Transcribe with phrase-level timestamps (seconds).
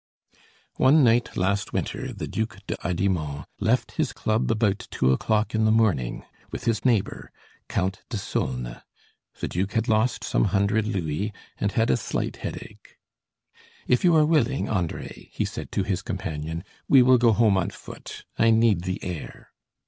[0.77, 5.65] One night last winter, the Duc de Hardimont left his club about two o'clock in
[5.65, 7.31] the morning, with his neighbor,
[7.69, 8.77] Count de Saulnes;
[9.41, 12.97] the duke had lost some hundred louis, and had a slight headache.
[13.87, 17.69] "If you are willing, André," he said to his companion, "we will go home on
[17.69, 19.51] foot I need the air."